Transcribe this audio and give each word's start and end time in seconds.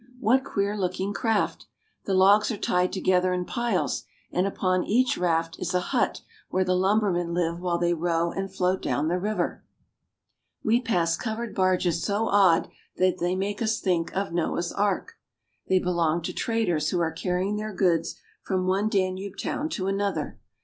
What 0.19 0.43
queer 0.43 0.75
looking 0.75 1.13
craft! 1.13 1.67
The 2.05 2.15
logs 2.15 2.49
are 2.49 2.57
tied 2.57 2.91
to 2.93 2.99
gether 2.99 3.33
in 3.33 3.45
piles, 3.45 4.03
and 4.31 4.47
upon 4.47 4.83
each 4.83 5.15
raft 5.15 5.59
is 5.59 5.75
a 5.75 5.79
hut 5.93 6.23
where 6.49 6.63
the 6.63 6.73
lumbermen 6.73 7.35
live 7.35 7.59
while 7.59 7.77
they 7.77 7.93
row 7.93 8.31
and 8.31 8.51
float 8.51 8.81
down 8.81 9.09
the 9.09 9.19
river. 9.19 9.63
We 10.63 10.81
pass 10.81 11.15
covered 11.15 11.53
barges 11.53 12.01
so 12.03 12.29
odd 12.29 12.67
that 12.97 13.19
they 13.19 13.35
make 13.35 13.61
us 13.61 13.79
think 13.79 14.11
of 14.17 14.33
Noah's 14.33 14.71
Ark; 14.71 15.19
they 15.69 15.77
belong 15.77 16.23
to 16.23 16.33
traders 16.33 16.89
who 16.89 16.99
are 16.99 17.11
carrying 17.11 17.57
their 17.57 17.71
goods 17.71 18.15
from 18.41 18.65
one 18.65 18.89
Danube 18.89 19.37
town 19.37 19.69
to 19.69 19.85
another. 19.85 20.39